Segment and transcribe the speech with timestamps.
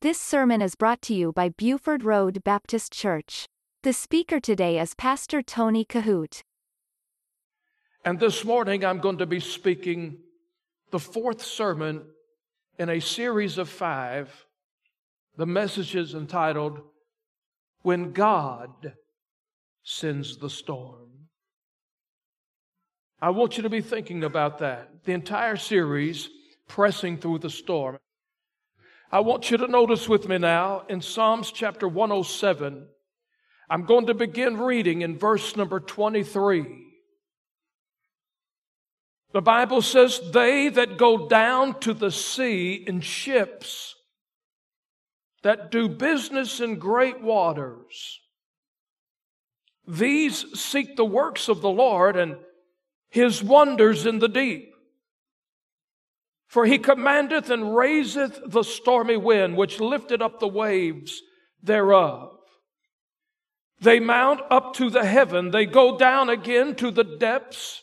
[0.00, 3.48] This sermon is brought to you by Buford Road Baptist Church.
[3.82, 6.42] The speaker today is Pastor Tony Kohout.
[8.04, 10.18] And this morning I'm going to be speaking
[10.92, 12.04] the fourth sermon
[12.78, 14.46] in a series of five.
[15.36, 16.80] The message is entitled,
[17.82, 18.92] When God
[19.82, 21.08] Sends the Storm.
[23.20, 25.02] I want you to be thinking about that.
[25.02, 26.28] The entire series,
[26.68, 27.98] Pressing Through the Storm.
[29.10, 32.86] I want you to notice with me now in Psalms chapter 107.
[33.70, 36.66] I'm going to begin reading in verse number 23.
[39.32, 43.94] The Bible says, They that go down to the sea in ships,
[45.42, 48.20] that do business in great waters,
[49.86, 52.36] these seek the works of the Lord and
[53.08, 54.74] his wonders in the deep.
[56.48, 61.22] For he commandeth and raiseth the stormy wind, which lifted up the waves
[61.62, 62.36] thereof.
[63.80, 67.82] They mount up to the heaven, they go down again to the depths.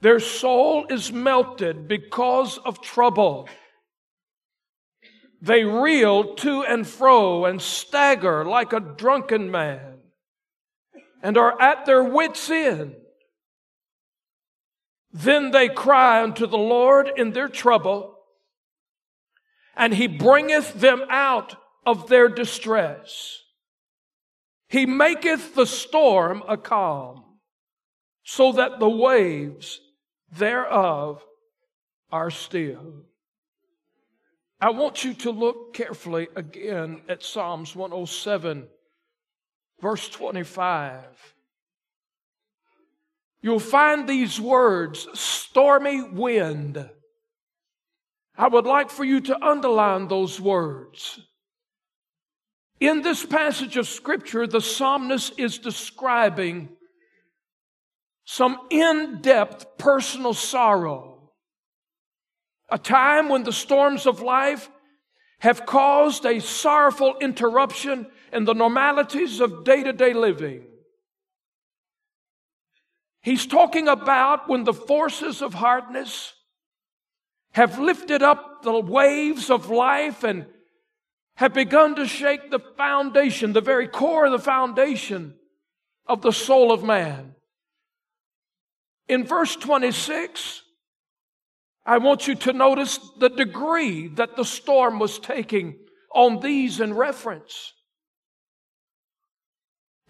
[0.00, 3.48] Their soul is melted because of trouble.
[5.40, 9.98] They reel to and fro and stagger like a drunken man
[11.22, 12.94] and are at their wits' end.
[15.12, 18.14] Then they cry unto the Lord in their trouble,
[19.76, 21.56] and he bringeth them out
[21.86, 23.42] of their distress.
[24.68, 27.24] He maketh the storm a calm,
[28.22, 29.80] so that the waves
[30.30, 31.24] thereof
[32.12, 33.04] are still.
[34.60, 38.68] I want you to look carefully again at Psalms 107,
[39.80, 41.04] verse 25
[43.42, 46.88] you'll find these words stormy wind.
[48.36, 51.20] I would like for you to underline those words.
[52.78, 56.68] In this passage of Scripture, the psalmist is describing
[58.24, 61.32] some in depth personal sorrow.
[62.70, 64.70] A time when the storms of life
[65.40, 70.67] have caused a sorrowful interruption in the normalities of day to day living.
[73.20, 76.34] He's talking about when the forces of hardness
[77.52, 80.46] have lifted up the waves of life and
[81.36, 85.34] have begun to shake the foundation, the very core of the foundation
[86.06, 87.34] of the soul of man.
[89.08, 90.62] In verse 26,
[91.86, 95.76] I want you to notice the degree that the storm was taking
[96.14, 97.72] on these in reference.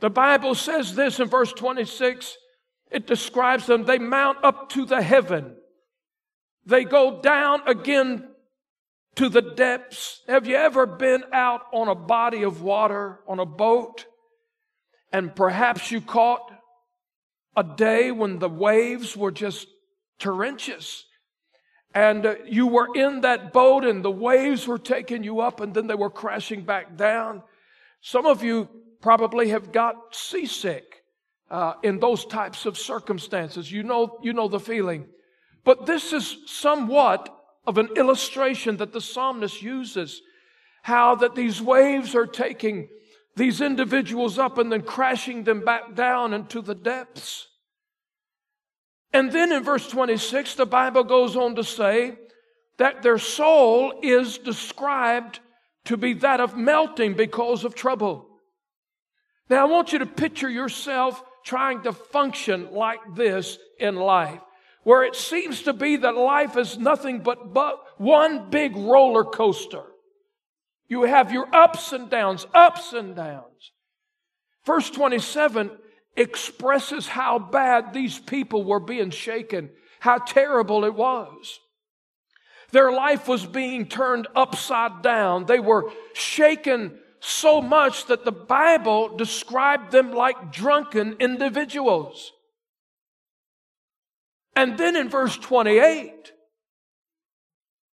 [0.01, 2.37] The Bible says this in verse 26
[2.91, 3.85] it describes them.
[3.85, 5.57] They mount up to the heaven.
[6.65, 8.29] They go down again
[9.17, 10.23] to the depths.
[10.29, 14.07] Have you ever been out on a body of water on a boat
[15.13, 16.53] and perhaps you caught
[17.57, 19.67] a day when the waves were just
[20.19, 21.05] torrentious
[21.95, 25.75] and uh, you were in that boat and the waves were taking you up and
[25.75, 27.43] then they were crashing back down?
[28.01, 28.69] Some of you
[29.01, 30.88] probably have got seasick
[31.51, 33.71] uh, in those types of circumstances.
[33.71, 35.07] You know, you know the feeling.
[35.65, 37.35] But this is somewhat
[37.67, 40.23] of an illustration that the psalmist uses.
[40.83, 42.89] How that these waves are taking
[43.37, 47.49] these individuals up and then crashing them back down into the depths.
[49.13, 52.17] And then in verse 26, the Bible goes on to say
[52.79, 55.41] that their soul is described
[55.87, 58.27] to be that of melting because of trouble.
[59.49, 64.41] Now I want you to picture yourself trying to function like this in life,
[64.83, 69.83] where it seems to be that life is nothing but, but one big roller coaster.
[70.89, 73.73] You have your ups and downs, ups and downs.
[74.67, 75.71] Verse 27
[76.17, 79.71] expresses how bad these people were being shaken,
[80.01, 81.61] how terrible it was.
[82.73, 85.47] Their life was being turned upside down.
[85.47, 92.33] They were shaken so much that the Bible described them like drunken individuals.
[94.55, 96.33] And then in verse 28,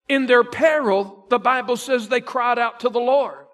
[0.10, 3.46] in their peril, the Bible says they cried out to the Lord.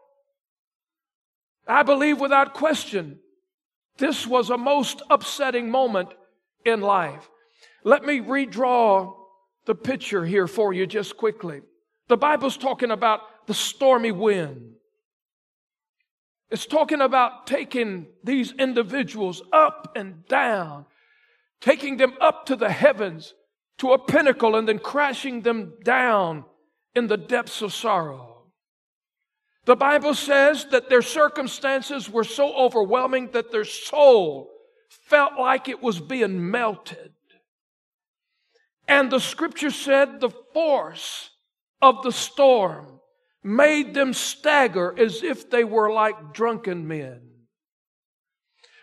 [1.68, 3.20] I believe without question,
[3.98, 6.10] this was a most upsetting moment
[6.66, 7.30] in life.
[7.84, 9.14] Let me redraw
[9.66, 11.62] the picture here for you just quickly.
[12.08, 14.74] The Bible's talking about the stormy wind.
[16.52, 20.86] It's talking about taking these individuals up and down,
[21.62, 23.34] taking them up to the heavens,
[23.78, 26.46] to a pinnacle, and then crashing them down
[26.96, 28.44] in the depths of sorrow.
[29.66, 34.50] The Bible says that their circumstances were so overwhelming that their soul
[34.90, 37.12] felt like it was being melted.
[38.88, 41.30] And the scripture said the force
[41.80, 42.99] of the storm
[43.50, 47.20] made them stagger as if they were like drunken men.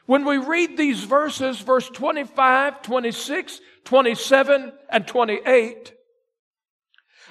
[0.07, 5.95] When we read these verses, verse 25, 26, 27, and 28,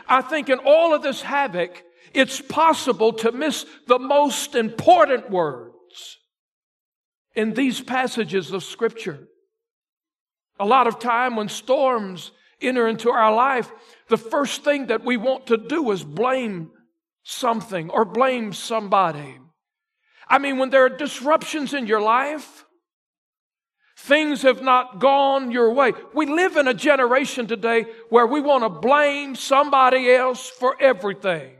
[0.07, 1.83] I think in all of this havoc,
[2.13, 6.17] it's possible to miss the most important words
[7.33, 9.27] in these passages of Scripture.
[10.57, 13.69] A lot of time when storms enter into our life,
[14.07, 16.71] the first thing that we want to do is blame
[17.25, 19.37] something or blame somebody.
[20.27, 22.65] I mean, when there are disruptions in your life,
[23.97, 25.91] things have not gone your way.
[26.13, 31.51] We live in a generation today where we want to blame somebody else for everything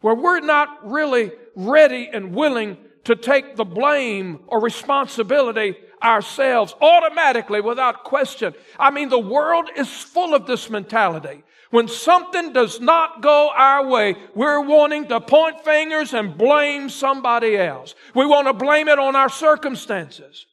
[0.00, 7.60] where we're not really ready and willing to take the blame or responsibility ourselves automatically
[7.60, 8.54] without question.
[8.78, 11.42] I mean, the world is full of this mentality.
[11.70, 17.56] When something does not go our way, we're wanting to point fingers and blame somebody
[17.56, 17.94] else.
[18.14, 20.46] We want to blame it on our circumstances.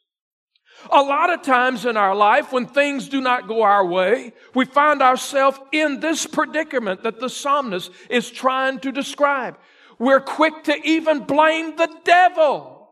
[0.92, 4.66] A lot of times in our life, when things do not go our way, we
[4.66, 9.58] find ourselves in this predicament that the psalmist is trying to describe.
[9.98, 12.90] We're quick to even blame the devil.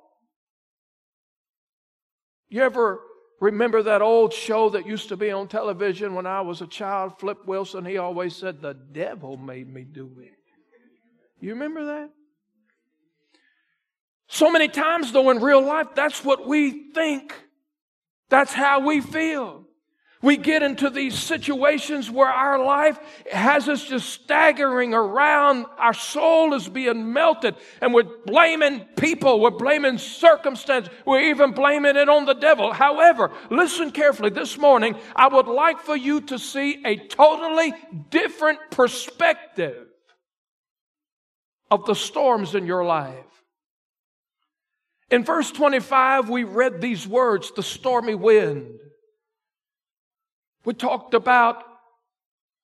[2.50, 3.02] You ever
[3.40, 7.20] remember that old show that used to be on television when I was a child,
[7.20, 7.86] Flip Wilson?
[7.86, 10.34] He always said, The devil made me do it.
[11.40, 12.10] You remember that?
[14.28, 17.34] So many times, though, in real life, that's what we think
[18.30, 19.66] that's how we feel.
[20.26, 22.98] We get into these situations where our life
[23.32, 25.68] has us just staggering around.
[25.78, 29.40] Our soul is being melted and we're blaming people.
[29.40, 30.90] We're blaming circumstance.
[31.06, 32.74] We're even blaming it on the devil.
[32.74, 34.32] However, listen carefully.
[34.32, 37.76] This morning, I would like for you to see a totally
[38.10, 39.86] different perspective
[41.70, 43.44] of the storms in your life.
[45.12, 48.80] In verse 25, we read these words, the stormy wind.
[50.66, 51.64] We talked about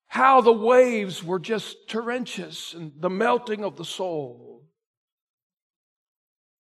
[0.08, 4.64] how the waves were just torrentious and the melting of the soul.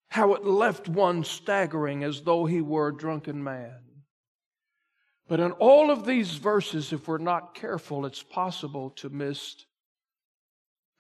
[0.07, 3.79] How it left one staggering as though he were a drunken man.
[5.27, 9.65] But in all of these verses, if we're not careful, it's possible to miss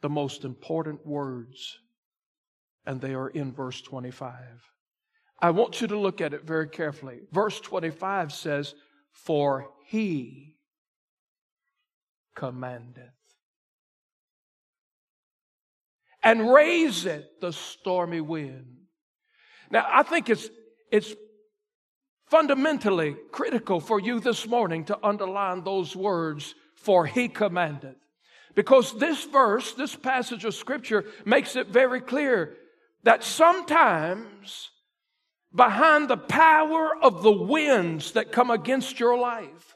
[0.01, 1.79] the most important words,
[2.85, 4.33] and they are in verse 25.
[5.39, 7.21] I want you to look at it very carefully.
[7.31, 8.73] Verse 25 says,
[9.11, 10.55] For he
[12.33, 13.09] commandeth
[16.23, 18.77] and raiseth the stormy wind.
[19.69, 20.47] Now, I think it's,
[20.93, 21.13] it's
[22.29, 27.97] fundamentally critical for you this morning to underline those words, for he commandeth.
[28.55, 32.55] Because this verse, this passage of scripture makes it very clear
[33.03, 34.69] that sometimes
[35.53, 39.75] behind the power of the winds that come against your life.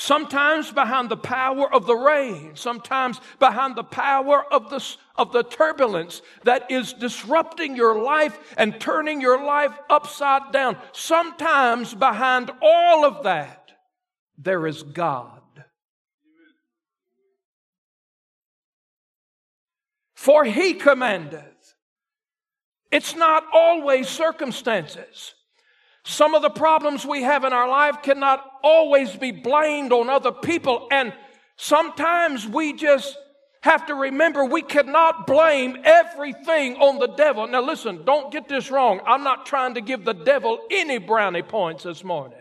[0.00, 5.42] Sometimes behind the power of the rain, sometimes behind the power of the, of the
[5.42, 10.76] turbulence that is disrupting your life and turning your life upside down.
[10.92, 13.72] Sometimes behind all of that,
[14.38, 15.42] there is God.
[20.14, 21.42] For he commanded
[22.92, 25.34] it's not always circumstances.
[26.08, 30.32] Some of the problems we have in our life cannot always be blamed on other
[30.32, 30.88] people.
[30.90, 31.12] And
[31.56, 33.14] sometimes we just
[33.60, 37.46] have to remember we cannot blame everything on the devil.
[37.46, 39.02] Now, listen, don't get this wrong.
[39.06, 42.38] I'm not trying to give the devil any brownie points this morning.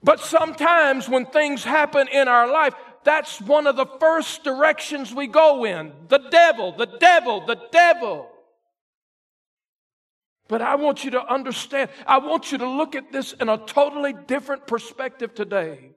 [0.00, 5.26] But sometimes when things happen in our life, that's one of the first directions we
[5.26, 5.92] go in.
[6.06, 8.30] The devil, the devil, the devil.
[10.50, 13.56] But I want you to understand, I want you to look at this in a
[13.56, 15.92] totally different perspective today.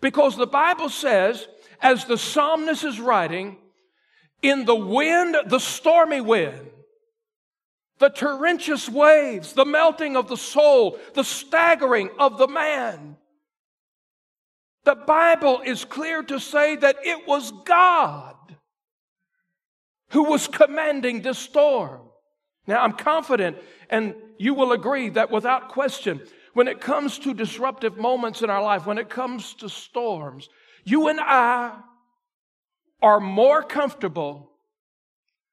[0.00, 1.46] Because the Bible says,
[1.80, 3.56] as the psalmist is writing,
[4.42, 6.68] in the wind, the stormy wind,
[8.00, 13.16] the torrentious waves, the melting of the soul, the staggering of the man,
[14.82, 18.34] the Bible is clear to say that it was God
[20.10, 22.07] who was commanding this storm.
[22.68, 23.56] Now, I'm confident,
[23.88, 26.20] and you will agree that without question,
[26.52, 30.50] when it comes to disruptive moments in our life, when it comes to storms,
[30.84, 31.72] you and I
[33.00, 34.50] are more comfortable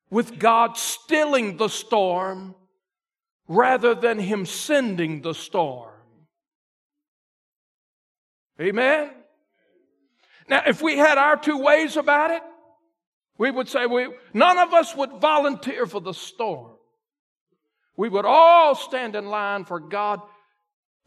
[0.09, 2.53] with God stilling the storm
[3.47, 5.93] rather than Him sending the storm.
[8.59, 9.09] Amen?
[10.49, 12.41] Now, if we had our two ways about it,
[13.37, 16.74] we would say we, none of us would volunteer for the storm.
[17.97, 20.21] We would all stand in line for God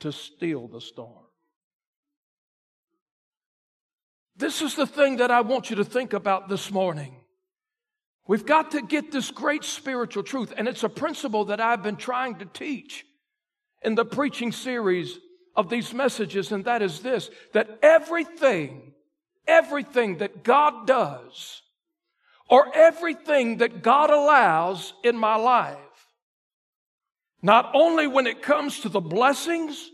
[0.00, 1.24] to steal the storm.
[4.36, 7.16] This is the thing that I want you to think about this morning.
[8.28, 11.96] We've got to get this great spiritual truth, and it's a principle that I've been
[11.96, 13.04] trying to teach
[13.82, 15.18] in the preaching series
[15.56, 18.92] of these messages, and that is this that everything,
[19.46, 21.62] everything that God does,
[22.48, 25.78] or everything that God allows in my life,
[27.42, 29.90] not only when it comes to the blessings,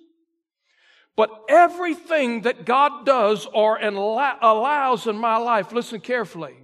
[1.16, 6.56] but everything that God does or allows in my life, listen carefully.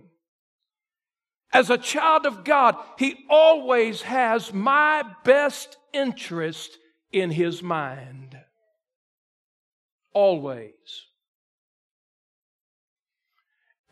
[1.53, 6.79] As a child of God, He always has my best interest
[7.13, 8.39] in His mind.
[10.13, 10.73] Always.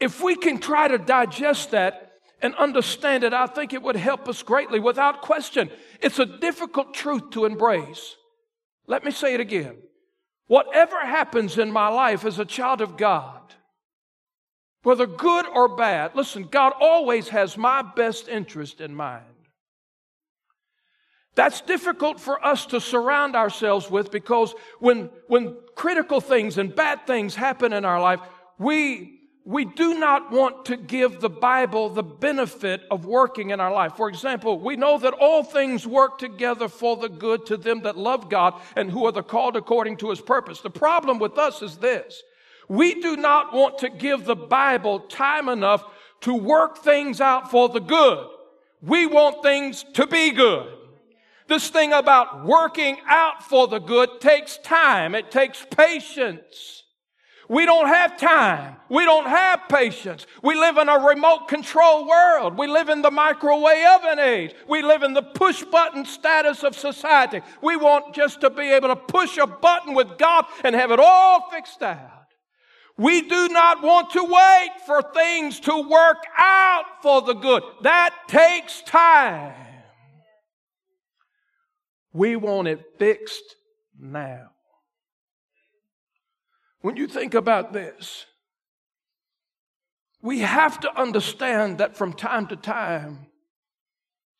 [0.00, 2.07] If we can try to digest that
[2.40, 5.70] and understand it, I think it would help us greatly without question.
[6.00, 8.16] It's a difficult truth to embrace.
[8.86, 9.76] Let me say it again.
[10.46, 13.42] Whatever happens in my life as a child of God,
[14.82, 19.24] whether good or bad, listen, God always has my best interest in mind.
[21.34, 27.06] That's difficult for us to surround ourselves with because when, when critical things and bad
[27.06, 28.20] things happen in our life,
[28.58, 29.17] we
[29.48, 33.94] we do not want to give the Bible the benefit of working in our life.
[33.96, 37.96] For example, we know that all things work together for the good to them that
[37.96, 40.60] love God and who are the called according to his purpose.
[40.60, 42.22] The problem with us is this.
[42.68, 45.82] We do not want to give the Bible time enough
[46.20, 48.26] to work things out for the good.
[48.82, 50.70] We want things to be good.
[51.46, 55.14] This thing about working out for the good takes time.
[55.14, 56.82] It takes patience.
[57.48, 58.76] We don't have time.
[58.90, 60.26] We don't have patience.
[60.42, 62.58] We live in a remote control world.
[62.58, 64.54] We live in the microwave oven age.
[64.68, 67.40] We live in the push button status of society.
[67.62, 71.00] We want just to be able to push a button with God and have it
[71.00, 72.26] all fixed out.
[72.98, 77.62] We do not want to wait for things to work out for the good.
[77.82, 79.54] That takes time.
[82.12, 83.56] We want it fixed
[83.98, 84.50] now.
[86.80, 88.26] When you think about this,
[90.22, 93.26] we have to understand that from time to time,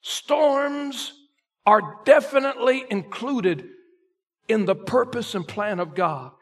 [0.02, 1.12] storms
[1.66, 3.68] are definitely included
[4.49, 6.33] in the purpose and plan of God.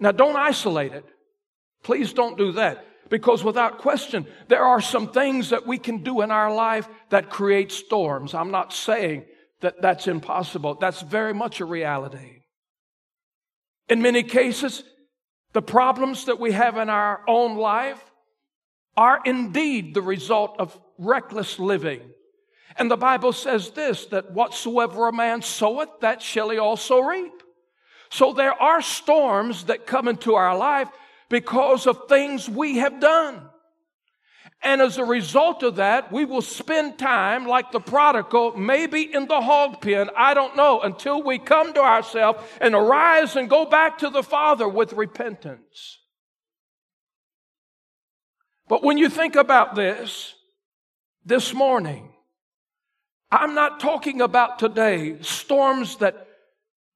[0.00, 1.04] Now, don't isolate it.
[1.82, 2.86] Please don't do that.
[3.08, 7.30] Because without question, there are some things that we can do in our life that
[7.30, 8.34] create storms.
[8.34, 9.24] I'm not saying
[9.60, 10.76] that that's impossible.
[10.76, 12.40] That's very much a reality.
[13.88, 14.82] In many cases,
[15.52, 18.02] the problems that we have in our own life
[18.96, 22.00] are indeed the result of reckless living.
[22.76, 27.42] And the Bible says this that whatsoever a man soweth, that shall he also reap.
[28.10, 30.88] So there are storms that come into our life
[31.28, 33.48] because of things we have done.
[34.62, 39.26] And as a result of that, we will spend time like the prodigal, maybe in
[39.26, 43.66] the hog pen, I don't know, until we come to ourselves and arise and go
[43.66, 45.98] back to the Father with repentance.
[48.68, 50.34] But when you think about this,
[51.24, 52.10] this morning,
[53.32, 56.28] I'm not talking about today storms that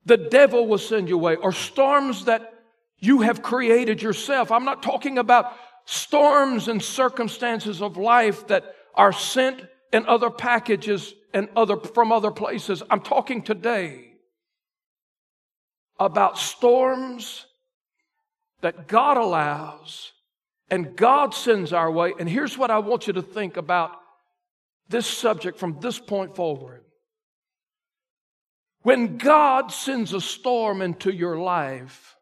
[0.05, 2.55] the devil will send your way or storms that
[2.99, 4.53] you have created yourself.
[4.53, 5.53] I'm not talking about
[5.87, 9.63] storms and circumstances of life that are sent
[9.93, 12.83] in other packages and other from other places.
[12.91, 14.13] I'm talking today
[15.99, 17.47] about storms
[18.61, 20.13] that God allows
[20.71, 22.13] and God sends our way.
[22.19, 23.93] And here's what I want you to think about
[24.89, 26.83] this subject from this point forward.
[28.83, 32.16] When God sends a storm into your life,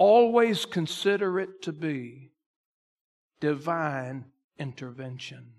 [0.00, 2.30] Always consider it to be
[3.38, 4.24] divine
[4.58, 5.52] intervention.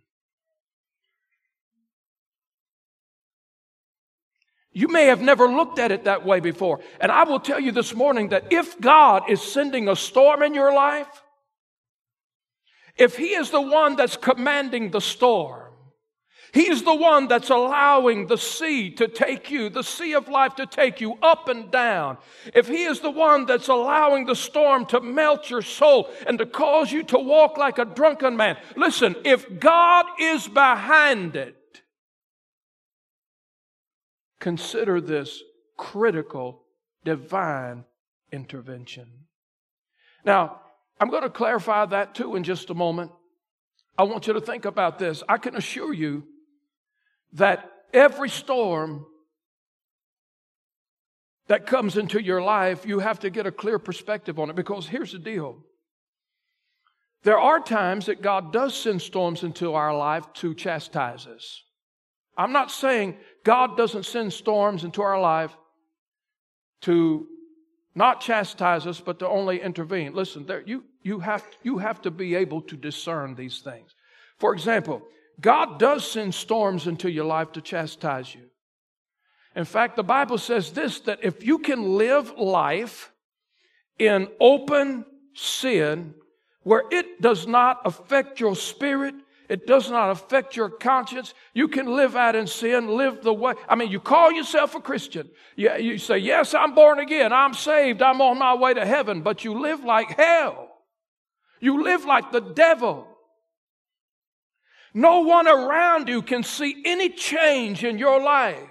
[4.72, 6.80] You may have never looked at it that way before.
[7.00, 10.56] And I will tell you this morning that if God is sending a storm in
[10.56, 11.22] your life,
[12.98, 15.71] if He is the one that's commanding the storm,
[16.54, 20.66] He's the one that's allowing the sea to take you, the sea of life to
[20.66, 22.18] take you up and down.
[22.54, 26.46] If He is the one that's allowing the storm to melt your soul and to
[26.46, 31.56] cause you to walk like a drunken man, listen, if God is behind it,
[34.42, 35.42] consider this
[35.78, 36.64] critical
[37.06, 37.86] divine
[38.34, 39.08] intervention.
[40.26, 40.60] Now,
[41.00, 43.12] I'm going to clarify that too in just a moment.
[43.98, 45.24] I want you to think about this.
[45.30, 46.24] I can assure you
[47.34, 49.06] that every storm
[51.48, 54.88] that comes into your life, you have to get a clear perspective on it because
[54.88, 55.64] here's the deal.
[57.24, 61.64] There are times that God does send storms into our life to chastise us.
[62.38, 65.56] I'm not saying God doesn't send storms into our life
[66.82, 67.28] to
[67.94, 70.14] not chastise us, but to only intervene.
[70.14, 73.94] Listen, there, you, you, have, you have to be able to discern these things.
[74.40, 75.02] For example,
[75.40, 78.42] God does send storms into your life to chastise you.
[79.56, 83.12] In fact, the Bible says this that if you can live life
[84.00, 86.14] in open sin
[86.64, 89.16] where it does not affect your spirit,
[89.50, 91.34] it does not affect your conscience.
[91.54, 93.56] You can live out in sin, live the way.
[93.68, 95.30] I mean, you call yourself a Christian.
[95.58, 97.34] You, you say, Yes, I'm born again.
[97.34, 98.02] I'm saved.
[98.02, 99.22] I'm on my way to heaven.
[99.22, 100.70] But you live like hell.
[101.60, 103.08] You live like the devil.
[104.94, 108.70] No one around you can see any change in your life.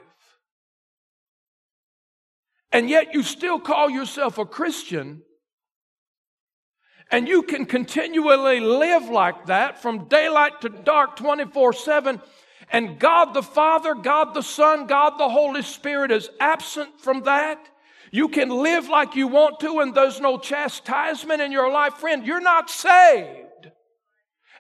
[2.72, 5.22] And yet you still call yourself a Christian.
[7.10, 12.20] And you can continually live like that from daylight to dark 24 7.
[12.72, 17.68] And God the Father, God the Son, God the Holy Spirit is absent from that.
[18.12, 21.94] You can live like you want to and there's no chastisement in your life.
[21.94, 23.49] Friend, you're not saved.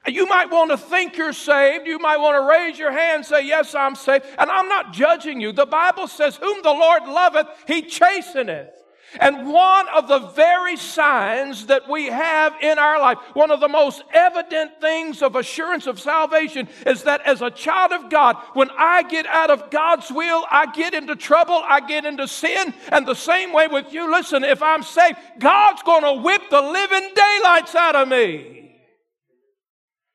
[0.06, 1.86] You might want to think you're saved.
[1.86, 4.24] You might want to raise your hand and say, Yes, I'm saved.
[4.38, 5.52] And I'm not judging you.
[5.52, 8.70] The Bible says, Whom the Lord loveth, he chasteneth.
[9.18, 13.68] And one of the very signs that we have in our life, one of the
[13.68, 18.70] most evident things of assurance of salvation is that as a child of God, when
[18.78, 22.72] I get out of God's will, I get into trouble, I get into sin.
[22.92, 26.62] And the same way with you, listen, if I'm saved, God's going to whip the
[26.62, 28.59] living daylights out of me.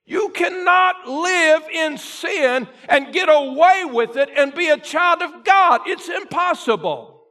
[0.06, 5.44] You cannot live in sin and get away with it and be a child of
[5.44, 5.82] God.
[5.88, 7.24] It's impossible.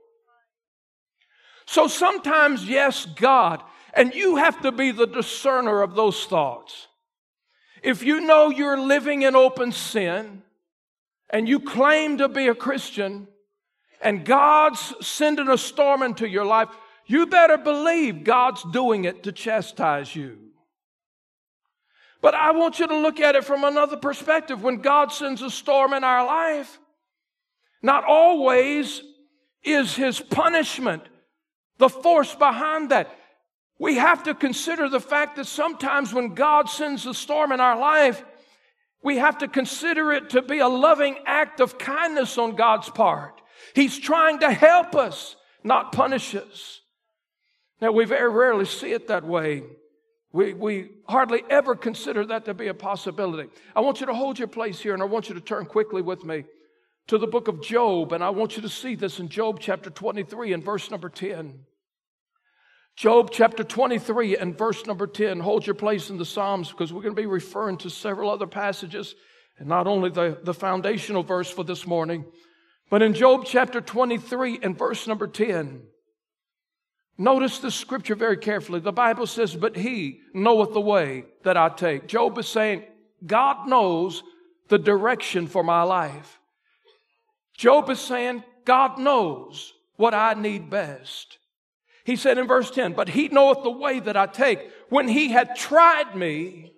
[1.66, 3.62] So sometimes, yes, God,
[3.94, 6.88] and you have to be the discerner of those thoughts.
[7.82, 10.42] If you know you're living in open sin
[11.30, 13.28] and you claim to be a Christian
[14.00, 16.68] and God's sending a storm into your life,
[17.06, 20.43] you better believe God's doing it to chastise you.
[22.24, 24.62] But I want you to look at it from another perspective.
[24.62, 26.78] When God sends a storm in our life,
[27.82, 29.02] not always
[29.62, 31.02] is his punishment
[31.76, 33.14] the force behind that.
[33.78, 37.78] We have to consider the fact that sometimes when God sends a storm in our
[37.78, 38.24] life,
[39.02, 43.42] we have to consider it to be a loving act of kindness on God's part.
[43.74, 46.80] He's trying to help us, not punish us.
[47.82, 49.64] Now, we very rarely see it that way.
[50.34, 53.48] We, we hardly ever consider that to be a possibility.
[53.76, 56.02] I want you to hold your place here and I want you to turn quickly
[56.02, 56.42] with me
[57.06, 58.12] to the book of Job.
[58.12, 61.60] And I want you to see this in Job chapter 23 and verse number 10.
[62.96, 65.38] Job chapter 23 and verse number 10.
[65.38, 68.48] Hold your place in the Psalms because we're going to be referring to several other
[68.48, 69.14] passages
[69.60, 72.24] and not only the, the foundational verse for this morning,
[72.90, 75.82] but in Job chapter 23 and verse number 10.
[77.16, 78.80] Notice the scripture very carefully.
[78.80, 82.08] The Bible says, But he knoweth the way that I take.
[82.08, 82.84] Job is saying,
[83.24, 84.22] God knows
[84.68, 86.40] the direction for my life.
[87.56, 91.38] Job is saying, God knows what I need best.
[92.04, 94.70] He said in verse 10, But he knoweth the way that I take.
[94.88, 96.72] When he had tried me,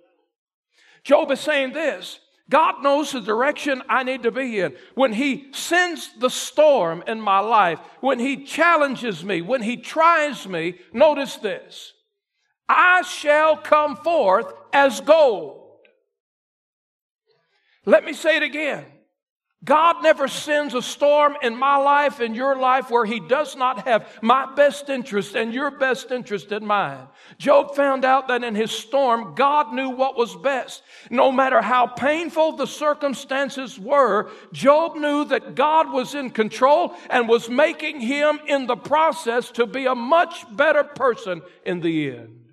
[1.02, 4.74] Job is saying this God knows the direction I need to be in.
[4.94, 10.46] When He sends the storm in my life, when He challenges me, when He tries
[10.46, 11.92] me, notice this
[12.68, 15.62] I shall come forth as gold.
[17.84, 18.84] Let me say it again.
[19.66, 23.86] God never sends a storm in my life and your life where He does not
[23.86, 27.08] have my best interest and your best interest in mind.
[27.36, 30.84] Job found out that in his storm, God knew what was best.
[31.10, 37.28] No matter how painful the circumstances were, Job knew that God was in control and
[37.28, 42.44] was making him in the process to be a much better person in the end.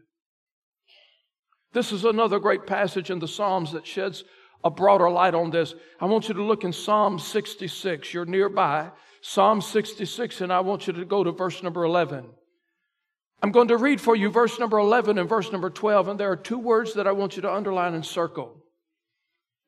[1.73, 4.23] This is another great passage in the Psalms that sheds
[4.63, 8.13] a broader light on this, I want you to look in Psalm 66.
[8.13, 8.91] You're nearby.
[9.21, 12.25] Psalm 66, and I want you to go to verse number 11.
[13.41, 16.31] I'm going to read for you verse number 11 and verse number 12, and there
[16.31, 18.63] are two words that I want you to underline and circle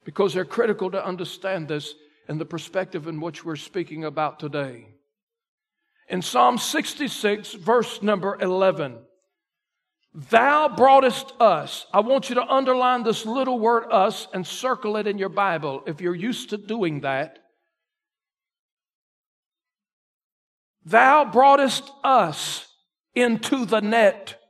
[0.06, 1.96] because they're critical to understand this
[2.30, 4.88] in the perspective in which we're speaking about today.
[6.08, 8.98] In Psalm 66, verse number 11,
[10.18, 11.86] Thou broughtest us.
[11.94, 15.84] I want you to underline this little word us and circle it in your Bible
[15.86, 17.40] if you're used to doing that.
[20.86, 22.66] Thou broughtest us
[23.14, 24.42] into the net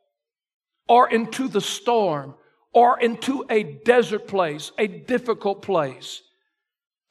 [0.87, 2.35] or into the storm
[2.71, 6.21] or into a desert place, a difficult place.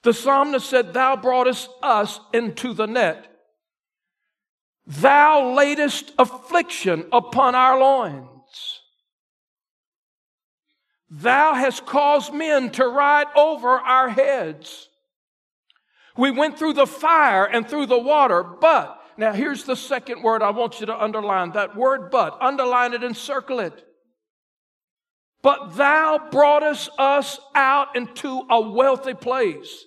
[0.04, 3.26] The psalmist said, Thou broughtest us into the net.
[4.86, 8.28] Thou laidest affliction upon our loins.
[11.16, 14.88] Thou hast caused men to ride over our heads.
[16.16, 20.42] We went through the fire and through the water, but now here's the second word
[20.42, 21.52] I want you to underline.
[21.52, 22.36] That word but.
[22.40, 23.84] Underline it and circle it.
[25.40, 29.84] But thou broughtest us out into a wealthy place.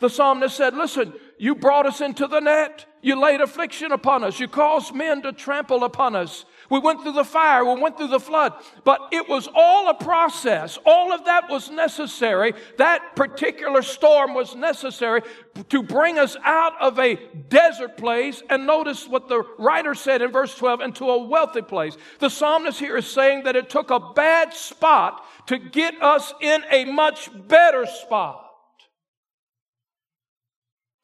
[0.00, 2.86] The psalmist said, Listen, you brought us into the net.
[3.02, 4.40] You laid affliction upon us.
[4.40, 6.46] You caused men to trample upon us.
[6.70, 7.64] We went through the fire.
[7.64, 8.52] We went through the flood.
[8.84, 10.78] But it was all a process.
[10.84, 12.52] All of that was necessary.
[12.76, 15.22] That particular storm was necessary
[15.70, 18.42] to bring us out of a desert place.
[18.50, 21.96] And notice what the writer said in verse 12 into a wealthy place.
[22.18, 26.62] The psalmist here is saying that it took a bad spot to get us in
[26.70, 28.44] a much better spot.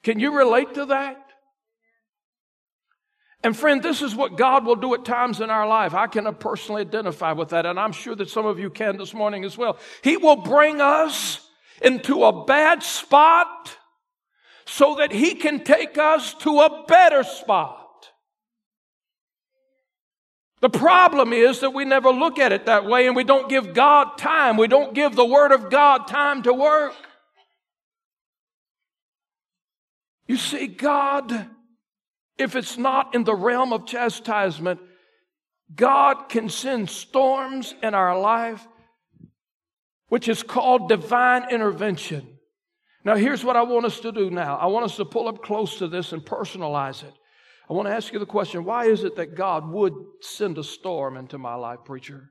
[0.02, 1.23] Can you relate to that?
[3.44, 5.92] And friend, this is what God will do at times in our life.
[5.92, 9.12] I can personally identify with that, and I'm sure that some of you can this
[9.12, 9.76] morning as well.
[10.02, 11.46] He will bring us
[11.82, 13.76] into a bad spot
[14.64, 18.08] so that He can take us to a better spot.
[20.62, 23.74] The problem is that we never look at it that way and we don't give
[23.74, 24.56] God time.
[24.56, 26.94] We don't give the Word of God time to work.
[30.26, 31.50] You see, God
[32.38, 34.80] if it's not in the realm of chastisement,
[35.74, 38.66] God can send storms in our life,
[40.08, 42.38] which is called divine intervention.
[43.04, 44.56] Now, here's what I want us to do now.
[44.56, 47.12] I want us to pull up close to this and personalize it.
[47.68, 50.64] I want to ask you the question why is it that God would send a
[50.64, 52.30] storm into my life, preacher?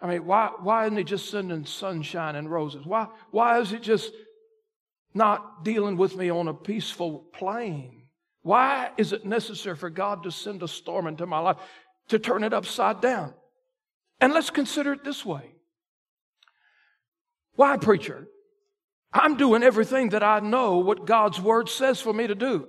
[0.00, 2.84] I mean, why, why isn't He just sending sunshine and roses?
[2.84, 4.12] Why, why is He just
[5.14, 8.03] not dealing with me on a peaceful plane?
[8.44, 11.56] Why is it necessary for God to send a storm into my life
[12.08, 13.32] to turn it upside down?
[14.20, 15.54] And let's consider it this way.
[17.56, 18.28] Why, preacher?
[19.14, 22.68] I'm doing everything that I know what God's word says for me to do.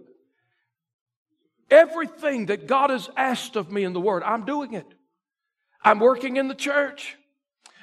[1.70, 4.88] Everything that God has asked of me in the word, I'm doing it.
[5.84, 7.18] I'm working in the church.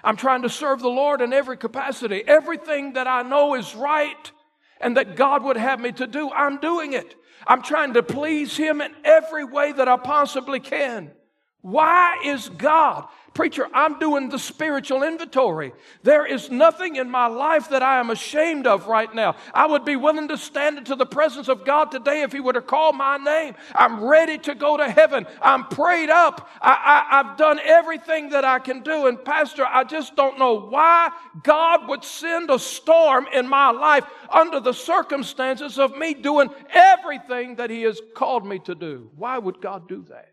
[0.02, 2.24] I'm trying to serve the Lord in every capacity.
[2.26, 4.32] Everything that I know is right
[4.80, 7.16] and that God would have me to do, I'm doing it.
[7.46, 11.12] I'm trying to please Him in every way that I possibly can.
[11.60, 13.06] Why is God?
[13.34, 15.72] Preacher, I'm doing the spiritual inventory.
[16.02, 19.36] There is nothing in my life that I am ashamed of right now.
[19.54, 22.52] I would be willing to stand into the presence of God today if He were
[22.52, 23.54] to call my name.
[23.74, 25.26] I'm ready to go to heaven.
[25.40, 26.50] I'm prayed up.
[26.60, 29.06] I, I've done everything that I can do.
[29.06, 31.10] And, Pastor, I just don't know why
[31.42, 37.56] God would send a storm in my life under the circumstances of me doing everything
[37.56, 39.10] that He has called me to do.
[39.16, 40.28] Why would God do that?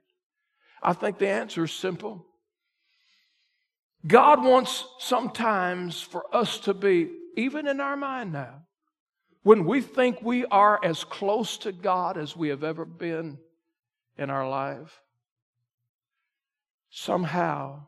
[0.84, 2.26] I think the answer is simple.
[4.06, 8.64] God wants sometimes for us to be, even in our mind now,
[9.44, 13.38] when we think we are as close to God as we have ever been
[14.18, 15.02] in our life,
[16.90, 17.88] somehow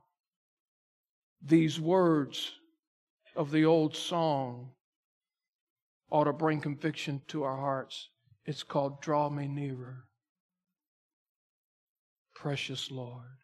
[1.42, 2.52] these words
[3.36, 4.72] of the old song
[6.10, 8.10] ought to bring conviction to our hearts.
[8.46, 10.06] It's called Draw Me Nearer
[12.42, 13.41] precious Lord.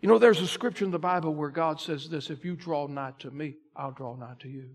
[0.00, 2.86] You know, there's a scripture in the Bible where God says this if you draw
[2.86, 4.70] nigh to me, I'll draw nigh to you.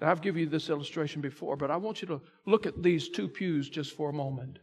[0.00, 3.08] Now, I've given you this illustration before, but I want you to look at these
[3.08, 4.58] two pews just for a moment.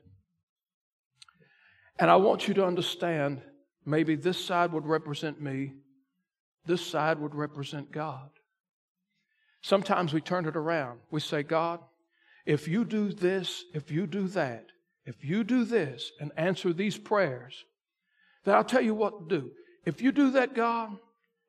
[2.00, 3.42] And I want you to understand
[3.86, 5.74] maybe this side would represent me,
[6.66, 8.30] this side would represent God.
[9.62, 11.00] Sometimes we turn it around.
[11.10, 11.80] We say, God,
[12.46, 14.66] if you do this, if you do that,
[15.06, 17.64] if you do this and answer these prayers,
[18.44, 19.52] then I'll tell you what to do.
[19.86, 20.98] If you do that, God,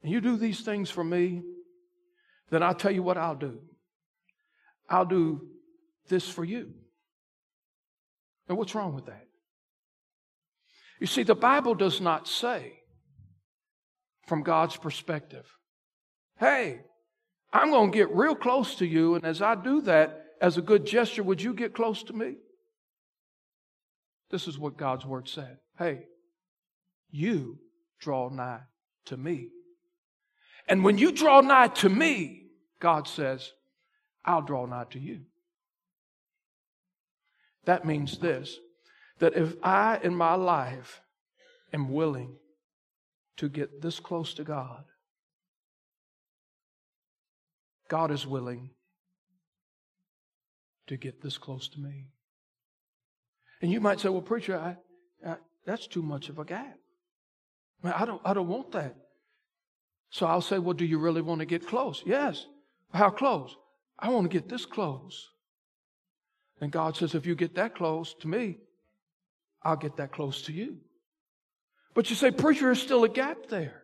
[0.03, 1.42] and you do these things for me,
[2.51, 3.61] then I'll tell you what I'll do.
[4.88, 5.49] I'll do
[6.09, 6.72] this for you.
[8.49, 9.27] And what's wrong with that?
[11.01, 12.75] You see, the Bible does not say,
[14.27, 15.46] from God's perspective,
[16.38, 16.81] hey,
[17.53, 20.62] I'm going to get real close to you, and as I do that, as a
[20.62, 22.35] good gesture, would you get close to me?
[24.31, 25.59] This is what God's word said.
[25.79, 26.05] Hey,
[27.11, 27.59] you
[27.98, 28.61] draw nigh
[29.06, 29.48] to me.
[30.68, 32.46] And when you draw nigh to me,
[32.80, 33.52] God says,
[34.24, 35.20] I'll draw nigh to you.
[37.64, 38.59] That means this
[39.18, 41.00] that if I in my life
[41.72, 42.37] am willing
[43.38, 44.85] to get this close to God,
[47.88, 48.70] God is willing
[50.87, 52.09] to get this close to me.
[53.62, 54.76] And you might say, well, preacher, I,
[55.26, 56.78] I, that's too much of a gap.
[57.83, 58.95] I, I, don't, I don't want that.
[60.11, 62.03] So I'll say, well, do you really want to get close?
[62.07, 62.47] Yes.
[62.93, 63.57] How close?
[63.99, 65.31] I want to get this close.
[66.61, 68.59] And God says, if you get that close to me,
[69.62, 70.79] I'll get that close to you.
[71.95, 73.83] But you say, preacher, there's still a gap there.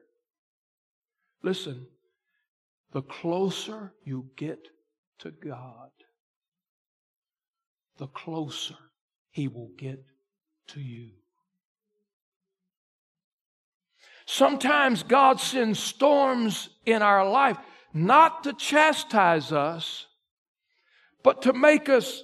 [1.42, 1.86] Listen,
[2.92, 4.68] the closer you get
[5.20, 5.90] to God,
[7.98, 8.76] the closer
[9.30, 10.04] He will get
[10.68, 11.10] to you.
[14.26, 17.58] Sometimes God sends storms in our life
[17.92, 20.06] not to chastise us,
[21.22, 22.22] but to make us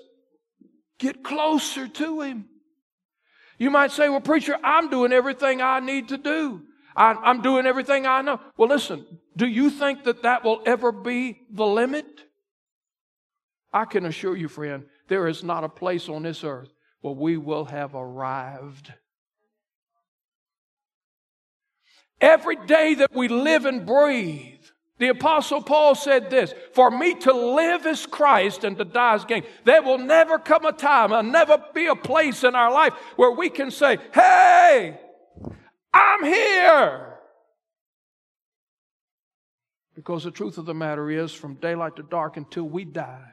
[0.98, 2.46] get closer to Him.
[3.58, 6.62] You might say, Well, preacher, I'm doing everything I need to do.
[6.96, 8.40] I, am doing everything I know.
[8.56, 9.06] Well, listen,
[9.36, 12.06] do you think that that will ever be the limit?
[13.72, 17.36] I can assure you, friend, there is not a place on this earth where we
[17.36, 18.92] will have arrived.
[22.20, 24.58] Every day that we live and breathe,
[24.98, 29.24] the Apostle Paul said this For me to live is Christ and to die is
[29.24, 29.44] gain.
[29.64, 33.30] There will never come a time, there'll never be a place in our life where
[33.30, 34.98] we can say, Hey,
[35.92, 37.04] I'm here.
[39.94, 43.32] Because the truth of the matter is, from daylight to dark until we die,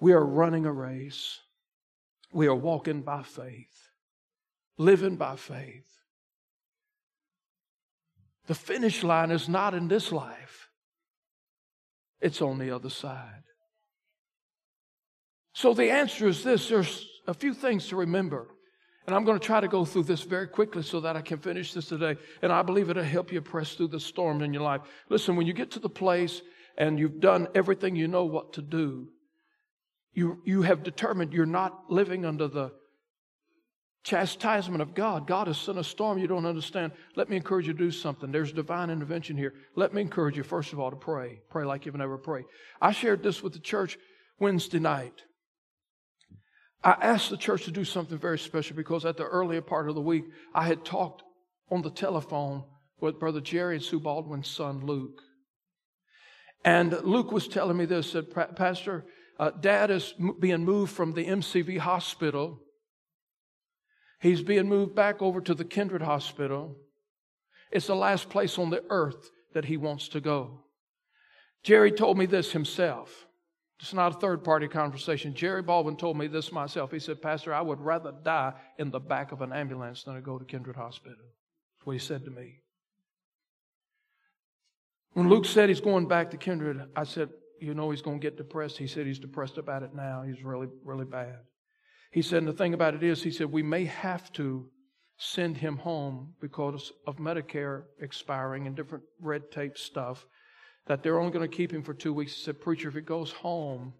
[0.00, 1.38] we are running a race.
[2.32, 3.90] We are walking by faith,
[4.78, 5.89] living by faith.
[8.50, 10.70] The finish line is not in this life,
[12.20, 13.44] it's on the other side.
[15.54, 18.48] So the answer is this there's a few things to remember.
[19.06, 21.38] And I'm going to try to go through this very quickly so that I can
[21.38, 22.16] finish this today.
[22.42, 24.80] And I believe it'll help you press through the storm in your life.
[25.08, 26.42] Listen, when you get to the place
[26.76, 29.10] and you've done everything you know what to do,
[30.12, 32.72] you, you have determined you're not living under the
[34.02, 35.26] chastisement of God.
[35.26, 36.92] God has sent a storm you don't understand.
[37.16, 38.32] Let me encourage you to do something.
[38.32, 39.54] There's divine intervention here.
[39.76, 41.40] Let me encourage you, first of all, to pray.
[41.50, 42.46] Pray like you've never prayed.
[42.80, 43.98] I shared this with the church
[44.38, 45.22] Wednesday night.
[46.82, 49.94] I asked the church to do something very special because at the earlier part of
[49.94, 51.22] the week, I had talked
[51.70, 52.64] on the telephone
[53.00, 55.20] with Brother Jerry and Sue Baldwin's son, Luke.
[56.64, 59.04] And Luke was telling me this, said, Pastor,
[59.38, 62.60] uh, Dad is being moved from the MCV hospital
[64.20, 66.76] He's being moved back over to the Kindred Hospital.
[67.72, 70.64] It's the last place on the earth that he wants to go.
[71.62, 73.26] Jerry told me this himself.
[73.80, 75.34] It's not a third party conversation.
[75.34, 76.90] Jerry Baldwin told me this myself.
[76.90, 80.20] He said, Pastor, I would rather die in the back of an ambulance than to
[80.20, 81.16] go to Kindred Hospital.
[81.16, 82.60] That's what he said to me.
[85.14, 88.22] When Luke said he's going back to Kindred, I said, You know he's going to
[88.22, 88.76] get depressed.
[88.76, 90.22] He said he's depressed about it now.
[90.26, 91.38] He's really, really bad.
[92.10, 94.68] He said, and the thing about it is, he said, we may have to
[95.16, 100.26] send him home because of Medicare expiring and different red tape stuff,
[100.86, 102.34] that they're only going to keep him for two weeks.
[102.34, 103.92] He said, Preacher, if he goes home,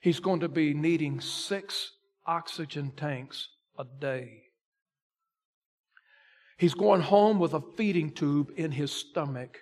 [0.00, 1.92] he's going to be needing six
[2.26, 3.48] oxygen tanks
[3.78, 4.42] a day.
[6.58, 9.58] He's going home with a feeding tube in his stomach.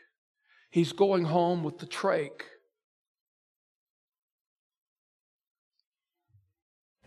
[0.71, 2.43] He's going home with the trach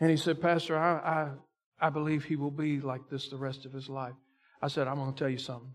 [0.03, 3.65] And he said, Pastor, I, I, I believe he will be like this the rest
[3.65, 4.11] of his life.
[4.61, 5.73] I said, I'm going to tell you something.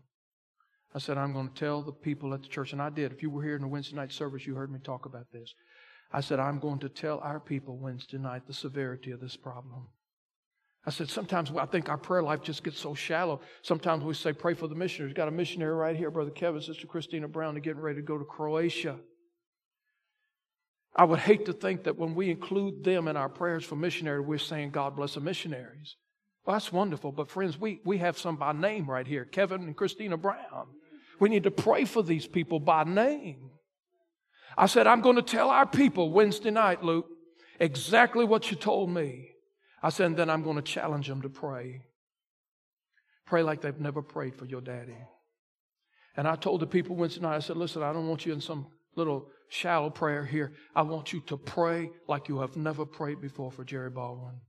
[0.94, 3.10] I said, I'm going to tell the people at the church, and I did.
[3.10, 5.54] If you were here in the Wednesday night service, you heard me talk about this.
[6.12, 9.88] I said, I'm going to tell our people Wednesday night the severity of this problem.
[10.84, 13.40] I said, sometimes I think our prayer life just gets so shallow.
[13.62, 15.14] Sometimes we say, pray for the missionaries.
[15.14, 18.18] Got a missionary right here, Brother Kevin, Sister Christina Brown, are getting ready to go
[18.18, 18.96] to Croatia.
[20.96, 24.20] I would hate to think that when we include them in our prayers for missionary,
[24.20, 25.96] we're saying, God bless the missionaries.
[26.44, 27.12] Well, that's wonderful.
[27.12, 30.68] But friends, we, we have some by name right here Kevin and Christina Brown.
[31.20, 33.50] We need to pray for these people by name.
[34.56, 37.06] I said, I'm going to tell our people Wednesday night, Luke,
[37.60, 39.30] exactly what you told me.
[39.82, 41.82] I said, and then I'm going to challenge them to pray.
[43.26, 44.96] Pray like they've never prayed for your daddy.
[46.16, 48.40] And I told the people Wednesday night, I said, listen, I don't want you in
[48.40, 48.66] some
[48.98, 50.52] little shallow prayer here.
[50.74, 54.40] I want you to pray like you have never prayed before for Jerry Baldwin.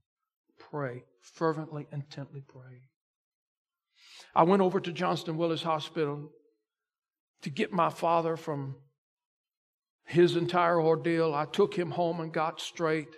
[0.58, 1.04] Pray.
[1.22, 2.82] Fervently, intently pray.
[4.34, 6.30] I went over to Johnston Willis Hospital
[7.42, 8.76] to get my father from
[10.04, 11.34] his entire ordeal.
[11.34, 13.14] I took him home and got straight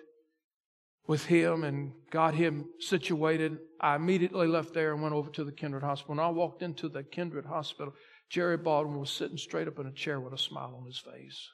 [1.06, 3.58] with him and got him situated.
[3.80, 6.12] I immediately left there and went over to the Kindred Hospital.
[6.12, 7.94] And I walked into the Kindred Hospital.
[8.32, 11.50] Jerry Baldwin was sitting straight up in a chair with a smile on his face.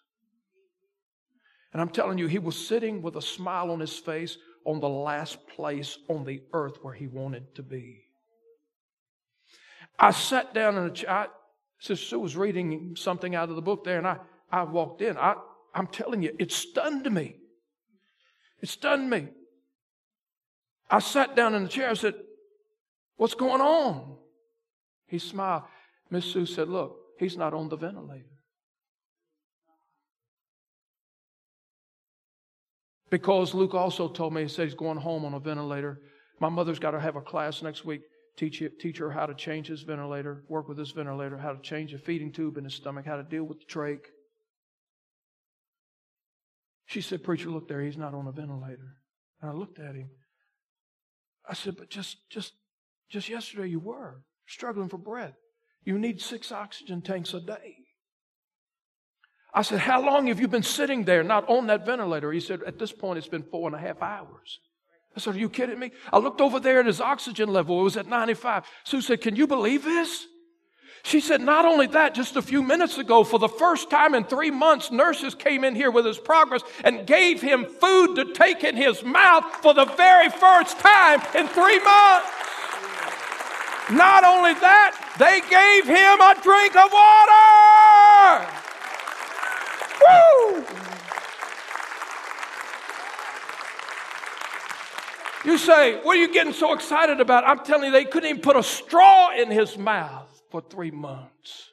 [1.72, 4.88] And I'm telling you, he was sitting with a smile on his face on the
[4.88, 8.04] last place on the earth where he wanted to be.
[9.98, 11.26] I sat down in a chair.
[11.80, 15.18] Sister Sue was reading something out of the book there, and I, I walked in.
[15.18, 15.34] I,
[15.74, 17.34] I'm telling you, it stunned me.
[18.62, 19.26] It stunned me.
[20.88, 21.90] I sat down in the chair.
[21.90, 22.14] I said,
[23.16, 24.16] What's going on?
[25.08, 25.64] He smiled.
[26.10, 28.38] Miss Sue said, Look, he's not on the ventilator.
[33.10, 36.00] Because Luke also told me, he said he's going home on a ventilator.
[36.40, 38.02] My mother's got to have a class next week,
[38.36, 41.94] teach, teach her how to change his ventilator, work with his ventilator, how to change
[41.94, 44.00] a feeding tube in his stomach, how to deal with the trach.
[46.86, 48.96] She said, Preacher, look there, he's not on a ventilator.
[49.40, 50.10] And I looked at him.
[51.48, 52.52] I said, But just just
[53.08, 55.34] just yesterday you were struggling for breath.
[55.84, 57.76] You need six oxygen tanks a day.
[59.54, 62.30] I said, How long have you been sitting there, not on that ventilator?
[62.32, 64.60] He said, At this point, it's been four and a half hours.
[65.16, 65.92] I said, Are you kidding me?
[66.12, 67.80] I looked over there at his oxygen level.
[67.80, 68.64] It was at 95.
[68.84, 70.26] Sue said, Can you believe this?
[71.02, 74.24] She said, Not only that, just a few minutes ago, for the first time in
[74.24, 78.62] three months, nurses came in here with his progress and gave him food to take
[78.64, 82.28] in his mouth for the very first time in three months.
[83.90, 88.46] Not only that, they gave him a drink of water.
[90.04, 90.64] Woo!
[95.44, 97.44] You say, what are you getting so excited about?
[97.44, 101.72] I'm telling you, they couldn't even put a straw in his mouth for three months.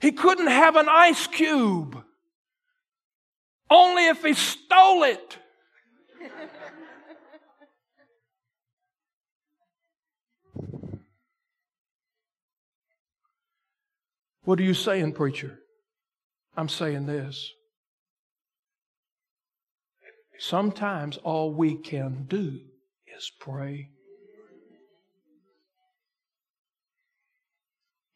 [0.00, 2.02] He couldn't have an ice cube,
[3.68, 5.36] only if he stole it.
[14.48, 15.58] What are you saying, preacher?
[16.56, 17.52] I'm saying this.
[20.38, 22.58] Sometimes all we can do
[23.14, 23.90] is pray.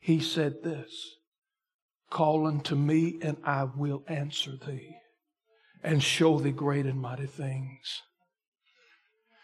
[0.01, 1.17] He said this
[2.09, 4.97] Call unto me, and I will answer thee,
[5.83, 8.01] and show thee great and mighty things.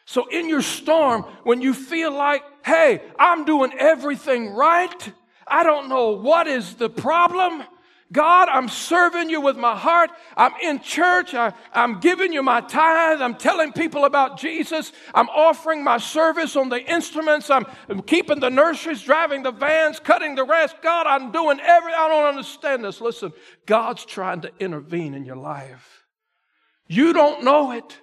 [0.07, 5.12] So, in your storm, when you feel like, hey, I'm doing everything right,
[5.50, 7.62] I don't know what is the problem.
[8.11, 10.11] God, I'm serving you with my heart.
[10.34, 11.34] I'm in church.
[11.34, 13.20] I, am giving you my tithe.
[13.20, 14.92] I'm telling people about Jesus.
[15.12, 17.50] I'm offering my service on the instruments.
[17.50, 20.76] I'm, I'm keeping the nurseries, driving the vans, cutting the rest.
[20.80, 23.02] God, I'm doing every, I don't understand this.
[23.02, 23.32] Listen,
[23.66, 26.04] God's trying to intervene in your life.
[26.87, 27.98] You don't know it.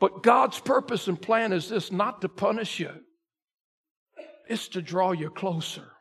[0.00, 2.90] But God's purpose and plan is this not to punish you,
[4.48, 5.93] it's to draw you closer.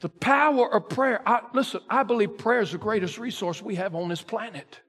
[0.00, 1.26] The power of prayer.
[1.26, 4.80] I, listen, I believe prayer is the greatest resource we have on this planet.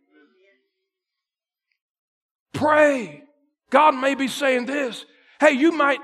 [2.54, 3.24] Pray.
[3.70, 5.06] God may be saying this.
[5.40, 6.00] Hey, you might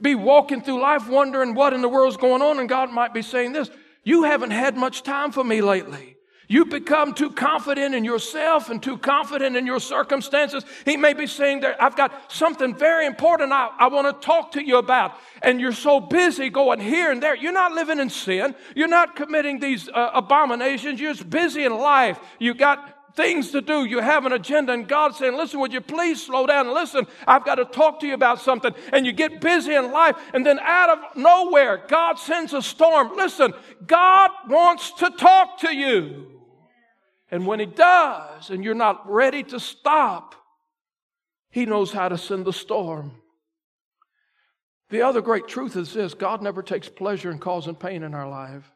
[0.00, 3.22] be walking through life wondering what in the world's going on, and God might be
[3.22, 3.70] saying this.
[4.02, 6.16] You haven't had much time for me lately.
[6.50, 10.64] You become too confident in yourself and too confident in your circumstances.
[10.84, 14.50] He may be saying that I've got something very important I, I want to talk
[14.52, 15.14] to you about.
[15.42, 17.36] And you're so busy going here and there.
[17.36, 18.56] You're not living in sin.
[18.74, 21.00] You're not committing these uh, abominations.
[21.00, 22.18] You're just busy in life.
[22.40, 23.84] You've got things to do.
[23.84, 27.06] You have an agenda, and God's saying, Listen, would you please slow down and listen?
[27.28, 28.74] I've got to talk to you about something.
[28.92, 33.16] And you get busy in life, and then out of nowhere, God sends a storm.
[33.16, 33.52] Listen,
[33.86, 36.39] God wants to talk to you.
[37.30, 40.34] And when He does, and you're not ready to stop,
[41.50, 43.12] He knows how to send the storm.
[44.90, 48.28] The other great truth is this God never takes pleasure in causing pain in our
[48.28, 48.70] life.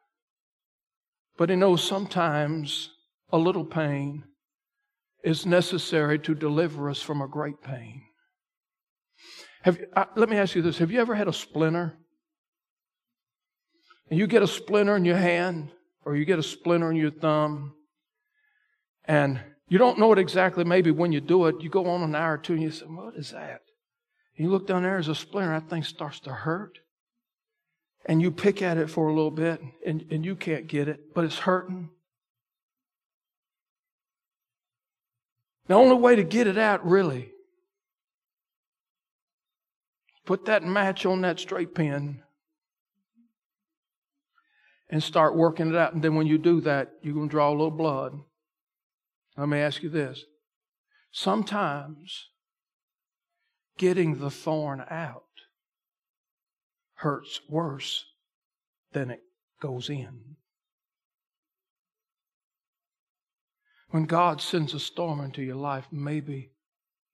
[1.37, 2.91] But He knows sometimes
[3.31, 4.25] a little pain
[5.25, 8.03] is necessary to deliver us from a great pain.
[9.63, 9.79] Have,
[10.15, 11.97] let me ask you this Have you ever had a splinter
[14.11, 15.71] and you get a splinter in your hand
[16.05, 17.75] or you get a splinter in your thumb
[19.07, 22.15] and you don't know it exactly maybe when you do it, you go on an
[22.15, 23.63] hour or two and you say, What is that?
[24.37, 26.79] And you look down there, there's a splinter, that thing starts to hurt.
[28.07, 31.15] And you pick at it for a little bit and, and you can't get it,
[31.15, 31.89] but it's hurting.
[35.67, 37.31] The only way to get it out, really,
[40.27, 42.23] put that match on that straight pin
[44.91, 45.95] and start working it out.
[45.95, 48.21] And then when you do that, you're going to draw a little blood.
[49.37, 50.25] Let me ask you this.
[51.11, 52.29] Sometimes
[53.77, 55.23] getting the thorn out
[56.95, 58.05] hurts worse
[58.93, 59.23] than it
[59.61, 60.37] goes in.
[63.91, 66.51] When God sends a storm into your life, maybe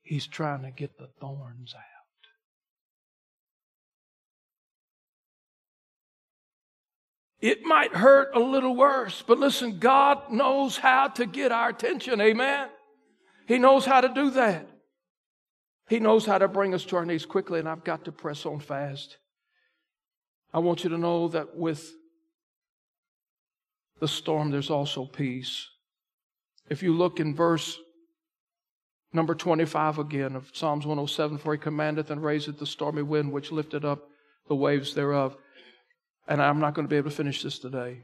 [0.03, 2.00] He's trying to get the thorns out.
[7.41, 12.21] It might hurt a little worse, but listen, God knows how to get our attention.
[12.21, 12.69] Amen.
[13.47, 14.69] He knows how to do that.
[15.89, 18.45] He knows how to bring us to our knees quickly, and I've got to press
[18.45, 19.17] on fast.
[20.53, 21.93] I want you to know that with
[24.01, 25.67] the storm, there's also peace.
[26.69, 27.79] If you look in verse
[29.13, 33.51] number 25 again of Psalms 107, for he commandeth and raiseth the stormy wind which
[33.51, 34.09] lifted up
[34.49, 35.37] the waves thereof.
[36.29, 38.03] And I'm not going to be able to finish this today.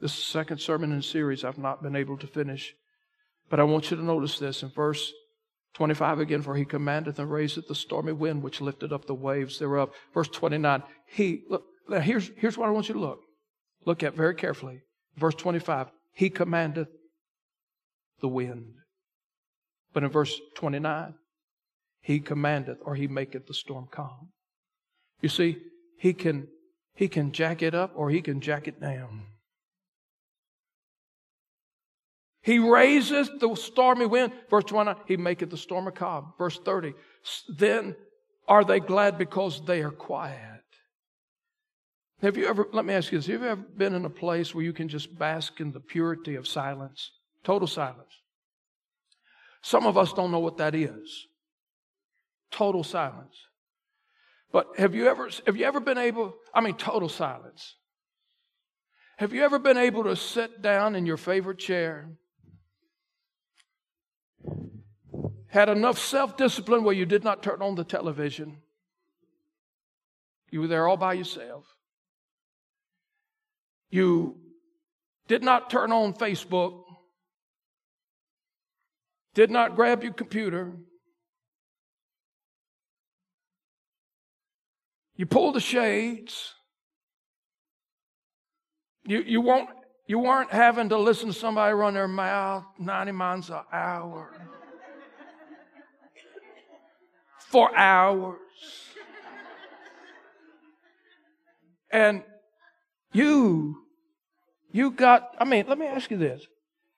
[0.00, 2.74] This is the second sermon in the series I've not been able to finish.
[3.50, 5.12] But I want you to notice this in verse
[5.74, 9.58] 25 again, for he commandeth and raiseth the stormy wind which lifted up the waves
[9.58, 9.90] thereof.
[10.14, 13.20] Verse 29, he, look, now here's, here's what I want you to look.
[13.84, 14.82] Look at very carefully.
[15.16, 16.88] Verse 25, he commandeth
[18.20, 18.74] the wind.
[19.92, 21.14] But in verse 29,
[22.02, 24.30] he commandeth or he maketh the storm calm.
[25.20, 25.58] You see,
[25.98, 26.48] he can
[26.98, 29.22] he can jack it up or he can jack it down.
[32.42, 34.32] He raises the stormy wind.
[34.50, 36.32] Verse 20, he maketh the storm a calm.
[36.38, 36.94] Verse 30,
[37.56, 37.94] then
[38.48, 40.64] are they glad because they are quiet.
[42.20, 44.52] Have you ever, let me ask you this, have you ever been in a place
[44.52, 47.12] where you can just bask in the purity of silence?
[47.44, 48.12] Total silence.
[49.62, 51.28] Some of us don't know what that is.
[52.50, 53.36] Total silence.
[54.52, 57.76] But have you ever have you ever been able, I mean total silence.
[59.18, 62.10] Have you ever been able to sit down in your favorite chair?
[65.48, 68.58] Had enough self-discipline where you did not turn on the television.
[70.50, 71.66] You were there all by yourself.
[73.90, 74.36] You
[75.26, 76.84] did not turn on Facebook.
[79.34, 80.72] Did not grab your computer.
[85.18, 86.54] You pull the shades.
[89.04, 89.68] You, you, won't,
[90.06, 94.32] you weren't having to listen to somebody run their mouth 90 miles an hour
[97.48, 98.38] for hours.
[101.90, 102.22] And
[103.12, 103.76] you,
[104.70, 106.46] you got, I mean, let me ask you this.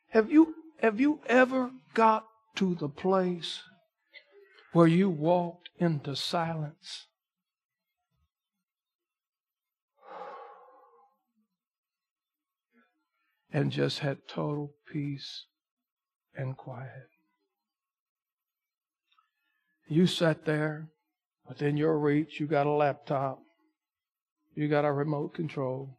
[0.09, 3.63] Have you, have you ever got to the place
[4.73, 7.07] where you walked into silence?
[13.53, 15.47] And just had total peace
[16.35, 17.09] and quiet.
[19.89, 20.89] You sat there
[21.49, 23.41] within your reach, you got a laptop,
[24.55, 25.99] you got a remote control,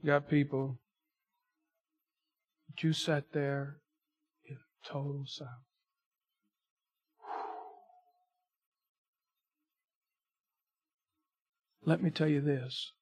[0.00, 0.78] you got people,
[2.66, 3.76] but you sat there
[4.48, 5.52] in total silence.
[11.84, 12.92] Let me tell you this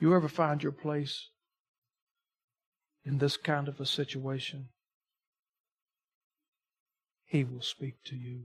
[0.00, 1.28] you ever find your place
[3.04, 4.68] in this kind of a situation,
[7.24, 8.44] He will speak to you.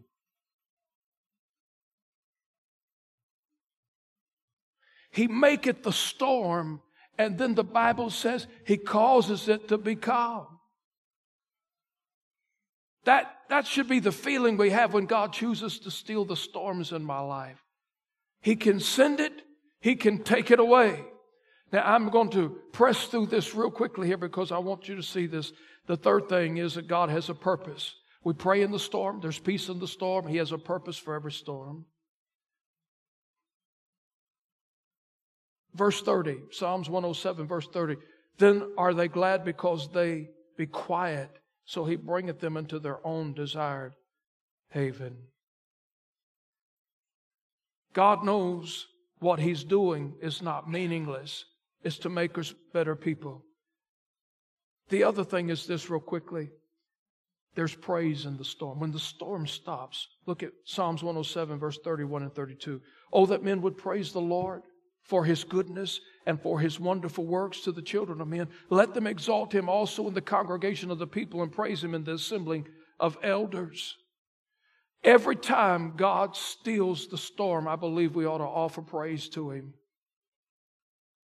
[5.12, 6.82] He maketh the storm,
[7.18, 10.48] and then the Bible says He causes it to be calm.
[13.06, 16.92] That, that should be the feeling we have when God chooses to steal the storms
[16.92, 17.62] in my life.
[18.42, 19.44] He can send it,
[19.80, 21.06] He can take it away.
[21.72, 25.04] Now, I'm going to press through this real quickly here because I want you to
[25.04, 25.52] see this.
[25.88, 27.96] The third thing is that God has a purpose.
[28.24, 30.28] We pray in the storm, there's peace in the storm.
[30.28, 31.86] He has a purpose for every storm.
[35.74, 37.98] Verse 30, Psalms 107, verse 30.
[38.38, 41.30] Then are they glad because they be quiet,
[41.66, 43.94] so he bringeth them into their own desired
[44.70, 45.18] haven.
[47.96, 48.88] God knows
[49.20, 51.46] what He's doing is not meaningless,
[51.86, 53.46] it's to make us better people.
[54.90, 56.50] The other thing is this, real quickly.
[57.54, 58.80] There's praise in the storm.
[58.80, 62.82] When the storm stops, look at Psalms 107, verse 31 and 32.
[63.14, 64.64] Oh, that men would praise the Lord
[65.04, 68.48] for his goodness and for his wonderful works to the children of men.
[68.72, 72.04] Let them exalt him also in the congregation of the people and praise him in
[72.04, 72.68] the assembling
[73.00, 73.96] of elders.
[75.04, 79.76] Every time God steals the storm, I believe we ought to offer praise to him.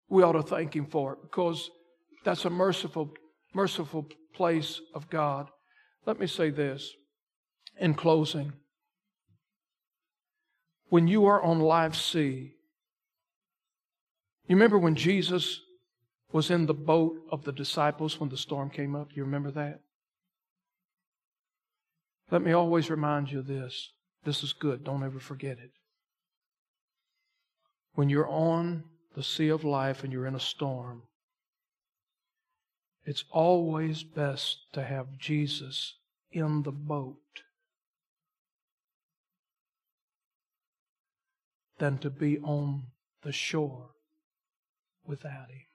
[0.09, 1.69] We ought to thank him for it because
[2.25, 3.13] that's a merciful,
[3.53, 5.49] merciful place of God.
[6.05, 6.91] Let me say this
[7.79, 8.53] in closing.
[10.89, 12.53] When you are on life's sea,
[14.47, 15.61] you remember when Jesus
[16.31, 19.09] was in the boat of the disciples when the storm came up?
[19.13, 19.81] You remember that?
[22.31, 23.91] Let me always remind you of this.
[24.23, 24.83] This is good.
[24.83, 25.71] Don't ever forget it.
[27.93, 28.83] When you're on
[29.15, 31.03] the sea of life and you're in a storm,
[33.05, 35.95] it's always best to have Jesus
[36.31, 37.17] in the boat
[41.79, 42.83] than to be on
[43.23, 43.91] the shore
[45.05, 45.65] without Him.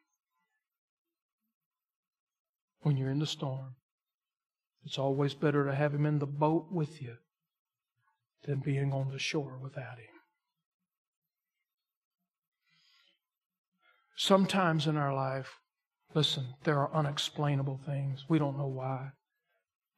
[2.83, 3.77] When you're in the storm,
[4.85, 7.17] it's always better to have Him in the boat with you
[8.45, 10.14] than being on the shore without Him.
[14.17, 15.59] Sometimes in our life,
[16.15, 18.25] listen, there are unexplainable things.
[18.29, 19.11] We don't know why.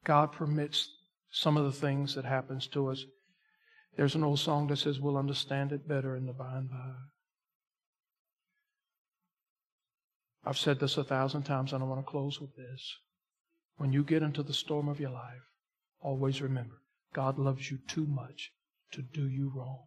[0.03, 0.89] God permits
[1.29, 3.05] some of the things that happens to us.
[3.95, 6.93] There's an old song that says we'll understand it better in the by and by.
[10.45, 12.97] I've said this a thousand times and I want to close with this.
[13.77, 15.51] When you get into the storm of your life,
[15.99, 16.81] always remember
[17.13, 18.51] God loves you too much
[18.93, 19.83] to do you wrong.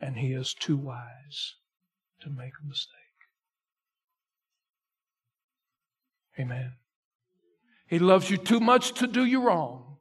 [0.00, 1.54] And He is too wise
[2.24, 2.98] to make a mistake.
[6.38, 6.72] Amen.
[7.86, 9.98] He loves you too much to do you wrong.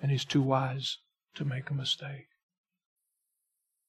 [0.00, 0.98] And He's too wise
[1.34, 2.28] to make a mistake.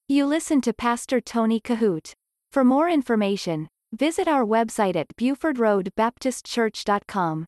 [0.08, 2.14] You listen to Pastor Tony Kohout.
[2.52, 7.46] For more information, visit our website at BufordRoadBaptistChurch.com.